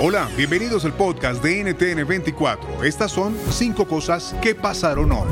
[0.00, 2.84] Hola, bienvenidos al podcast de NTN 24.
[2.84, 5.26] Estas son cinco cosas que pasaron hoy.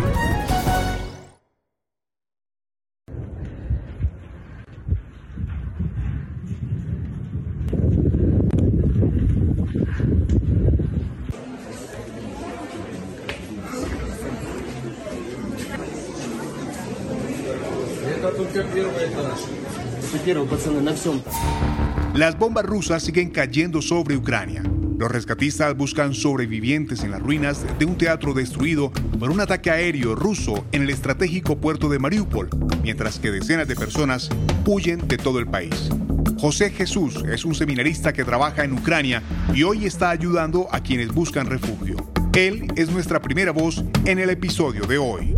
[22.17, 24.63] Las bombas rusas siguen cayendo sobre Ucrania.
[24.99, 30.15] Los rescatistas buscan sobrevivientes en las ruinas de un teatro destruido por un ataque aéreo
[30.15, 32.49] ruso en el estratégico puerto de Mariupol,
[32.83, 34.31] mientras que decenas de personas
[34.65, 35.91] huyen de todo el país.
[36.39, 41.13] José Jesús es un seminarista que trabaja en Ucrania y hoy está ayudando a quienes
[41.13, 41.97] buscan refugio.
[42.35, 45.35] Él es nuestra primera voz en el episodio de hoy.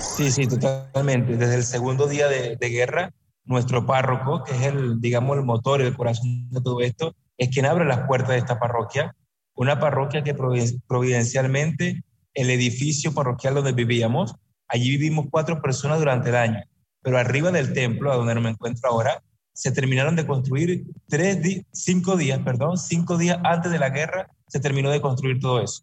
[0.00, 1.36] Sí, sí, totalmente.
[1.36, 3.12] Desde el segundo día de, guerra,
[3.44, 7.66] nuestro párroco, que es el, digamos, el motor, el corazón de todo esto, es quien
[7.66, 9.14] abre las puertas de esta parroquia.
[9.54, 12.02] Una parroquia que providencialmente,
[12.34, 14.34] el edificio parroquial donde vivíamos,
[14.68, 16.62] allí vivimos cuatro personas durante el año,
[17.02, 22.16] pero arriba del templo, a donde me encuentro ahora, se terminaron de construir tres, cinco
[22.16, 25.82] días, perdón, cinco días antes de la guerra, se terminó de construir todo eso.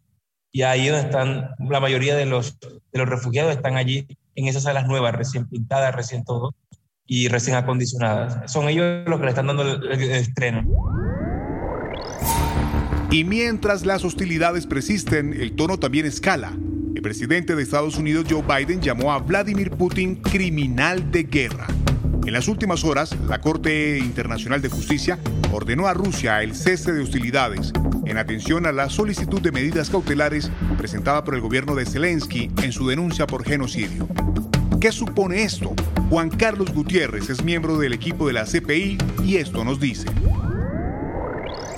[0.50, 4.62] Y ahí donde están la mayoría de los, de los refugiados, están allí en esas
[4.64, 6.54] salas nuevas, recién pintadas, recién todo,
[7.08, 8.52] y recién acondicionadas.
[8.52, 10.62] Son ellos los que le están dando el, estreno.
[13.10, 16.52] Y mientras las hostilidades persisten, el tono también escala.
[16.94, 21.66] El presidente de Estados Unidos, Joe Biden, llamó a Vladimir Putin criminal de guerra.
[22.26, 25.18] En las últimas horas, la Corte Internacional de Justicia
[25.50, 27.72] ordenó a Rusia el cese de hostilidades
[28.04, 32.72] en atención a la solicitud de medidas cautelares presentada por el gobierno de Zelensky en
[32.72, 34.06] su denuncia por genocidio.
[34.78, 35.74] ¿Qué supone esto?
[36.10, 40.06] Juan Carlos Gutiérrez es miembro del equipo de la CPI y esto nos dice.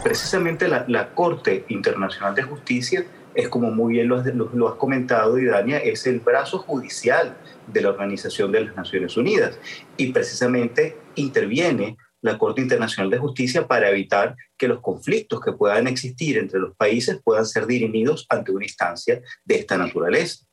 [0.05, 3.05] Precisamente la, Corte Internacional de Justicia
[3.35, 7.37] es como muy bien lo has, lo, lo has comentado, Idania, es el brazo judicial
[7.67, 9.59] de la Organización de las Naciones Unidas
[9.97, 15.89] y precisamente interviene la Corte Internacional de Justicia para evitar que los conflictos que puedan
[15.89, 20.47] existir entre los países puedan ser dirimidos ante una instancia de esta naturaleza.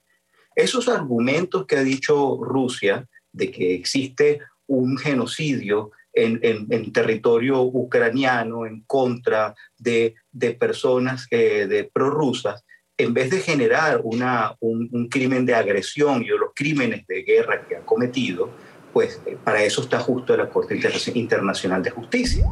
[0.56, 8.66] Esos argumentos que ha dicho Rusia de que existe un genocidio en, en, territorio ucraniano
[8.66, 12.64] en contra de, de personas eh, de prorrusas,
[12.98, 17.76] en vez de generar una, un, crimen de agresión y los crímenes de guerra que
[17.76, 18.50] han cometido,
[18.92, 22.46] pues eh, para eso está justo la Corte Inter Internacional de Justicia.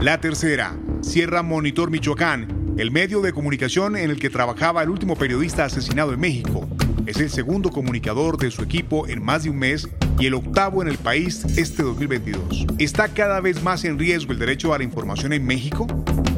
[0.00, 5.16] La tercera, Sierra Monitor Michoacán, el medio de comunicación en el que trabajaba el último
[5.16, 6.68] periodista asesinado en México.
[7.06, 10.82] Es el segundo comunicador de su equipo en más de un mes y el octavo
[10.82, 12.66] en el país este 2022.
[12.78, 15.86] ¿Está cada vez más en riesgo el derecho a la información en México?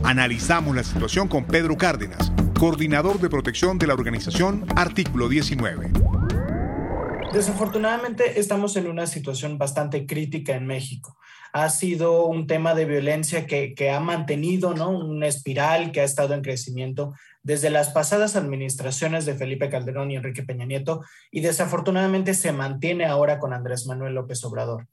[0.05, 5.91] Analizamos la situación con Pedro Cárdenas, coordinador de protección de la organización Artículo 19.
[7.33, 11.18] Desafortunadamente estamos en una situación bastante crítica en México.
[11.65, 14.91] Ha sido un tema de violencia que, que, ha mantenido ¿no?
[14.91, 20.17] una espiral que ha estado en crecimiento desde las pasadas administraciones de Felipe Calderón y
[20.17, 24.87] Enrique Peña Nieto y desafortunadamente se mantiene ahora con Andrés Manuel López Obrador.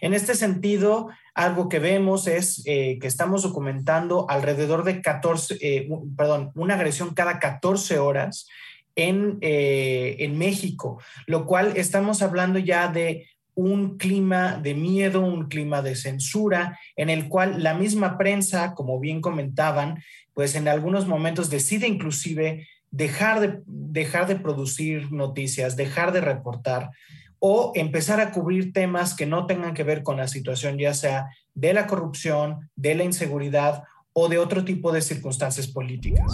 [0.00, 5.88] En este sentido, algo que vemos es eh, que estamos documentando alrededor de 14, eh,
[6.16, 8.48] perdón, una agresión cada 14 horas
[8.96, 15.48] en, eh, en México, lo cual estamos hablando ya de un clima de miedo, un
[15.48, 20.02] clima de censura, en el cual la misma prensa, como bien comentaban,
[20.34, 26.90] pues en algunos momentos decide inclusive dejar de, dejar de producir noticias, dejar de reportar,
[27.38, 31.28] o empezar a cubrir temas que no tengan que ver con la situación, ya sea
[31.54, 36.30] de la corrupción, de la inseguridad o de otro tipo de circunstancias políticas.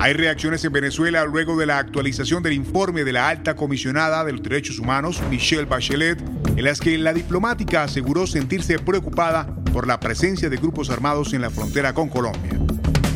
[0.00, 4.30] Hay reacciones en Venezuela luego de la actualización del informe de la alta comisionada de
[4.30, 6.22] los derechos humanos, Michelle Bachelet,
[6.56, 11.42] en las que la diplomática aseguró sentirse preocupada por la presencia de grupos armados en
[11.42, 12.52] la frontera con Colombia.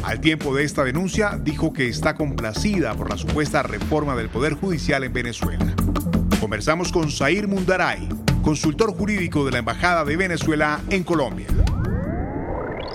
[0.03, 4.55] Al tiempo de esta denuncia, dijo que está complacida por la supuesta reforma del Poder
[4.55, 5.73] Judicial en Venezuela.
[6.41, 8.09] Conversamos con Zair Mundaray,
[8.43, 11.47] consultor jurídico de la Embajada de Venezuela en Colombia.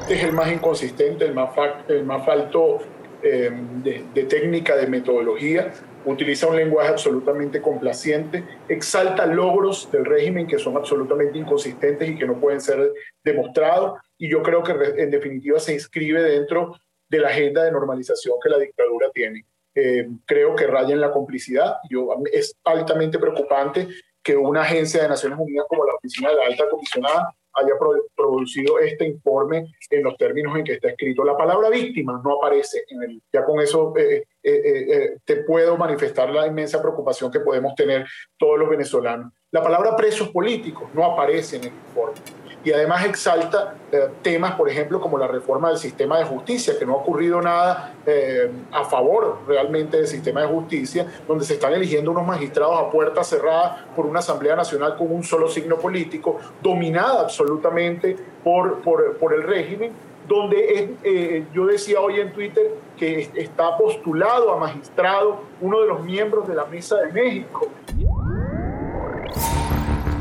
[0.01, 1.51] Este es el más inconsistente, el más,
[1.87, 2.79] el más falto
[3.21, 3.51] eh,
[3.83, 5.73] de, técnica, de metodología,
[6.05, 12.27] utiliza un lenguaje absolutamente complaciente, exalta logros del régimen que son absolutamente inconsistentes y que
[12.27, 12.93] no pueden ser
[13.23, 16.75] demostrados, y yo creo que en definitiva se inscribe dentro
[17.09, 19.45] de la agenda de normalización que la dictadura tiene.
[19.73, 21.77] Eh, creo que raya en la complicidad.
[21.89, 23.87] Yo, es altamente preocupante
[24.23, 27.73] que una agencia de Naciones Unidas como la Oficina de la Alta Comisionada haya
[28.15, 31.23] producido este informe en los términos en que está escrito.
[31.23, 33.21] La palabra víctima no aparece en el.
[33.31, 38.05] Ya con eso eh, eh, eh, te puedo manifestar la inmensa preocupación que podemos tener
[38.37, 39.33] todos los venezolanos.
[39.51, 42.36] La palabra presos políticos no aparece en el informe
[42.67, 46.85] y además exalta eh, temas, por ejemplo, como la reforma del sistema de justicia, que
[46.85, 51.71] no ha ocurrido nada eh, a favor realmente del sistema de justicia, donde se están
[51.71, 56.39] eligiendo unos magistrados a puerta cerrada por una Asamblea Nacional con un solo signo político,
[56.61, 59.93] dominada absolutamente por, por, el régimen,
[60.27, 66.03] donde eh, yo decía hoy en Twitter que está postulado a magistrado uno de los
[66.03, 67.69] miembros de la Mesa de México.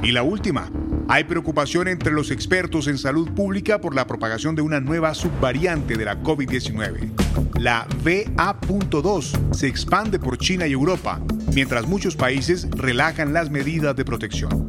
[0.06, 0.70] Y la última,
[1.08, 5.96] hay preocupación entre los expertos en salud pública por la propagación de una nueva subvariante
[5.96, 7.10] de la COVID-19.
[7.58, 11.20] La VA.2 se expande por China y Europa,
[11.54, 14.66] mientras muchos países relajan las medidas de protección.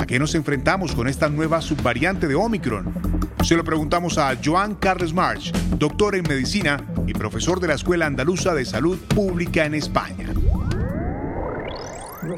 [0.00, 2.94] ¿A qué nos enfrentamos con esta nueva subvariante de Omicron?
[3.42, 8.06] Se lo preguntamos a Joan Carles March, doctor en medicina y profesor de la Escuela
[8.06, 10.34] Andaluza de Salud Pública en España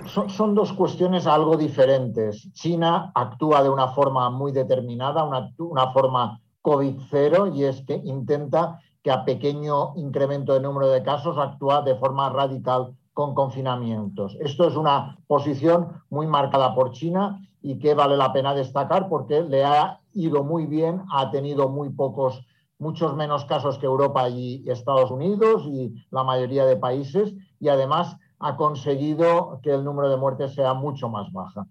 [0.06, 2.53] son, dos cuestiones algo diferentes.
[2.53, 8.81] China actúa de una forma muy determinada, una, una forma COVID-0, y es que intenta
[9.03, 14.37] que a pequeño incremento de número de casos actúa de forma radical con confinamientos.
[14.41, 19.43] Esto es una posición muy marcada por China y que vale la pena destacar porque
[19.43, 22.44] le ha ido muy bien, ha tenido muy pocos,
[22.79, 28.17] muchos menos casos que Europa y Estados Unidos y la mayoría de países y además
[28.38, 31.67] ha conseguido que el número de muertes sea mucho más baja.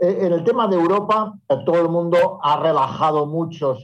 [0.00, 3.76] Eh, en el tema de Europa, eh, todo el mundo ha relajado mucho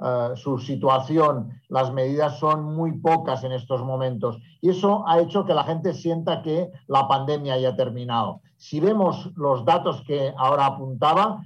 [0.00, 5.44] eh, su situación, las medidas son muy pocas en estos momentos y eso ha hecho
[5.44, 8.40] que la gente sienta que la pandemia haya terminado.
[8.56, 11.42] Si vemos los datos que ahora apuntaba,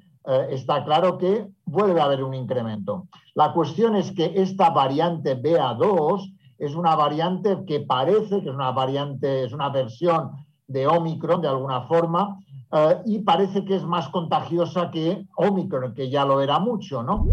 [0.51, 3.09] está claro que vuelve a haber un incremento.
[3.35, 6.33] La cuestión es que esta variante BA2
[6.64, 10.31] es una variante que parece que es una variante, es una versión
[10.69, 12.38] de Omicron de alguna forma,
[12.70, 17.32] eh, y parece que es más contagiosa que Omicron, que ya lo era mucho, ¿no?